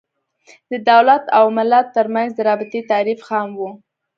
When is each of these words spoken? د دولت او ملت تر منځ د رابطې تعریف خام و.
د 0.71 0.73
دولت 0.91 1.23
او 1.37 1.45
ملت 1.57 1.85
تر 1.97 2.05
منځ 2.15 2.29
د 2.35 2.39
رابطې 2.49 2.81
تعریف 2.91 3.19
خام 3.27 3.49
و. 3.59 3.61